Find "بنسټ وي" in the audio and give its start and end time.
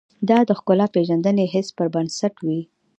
1.95-2.61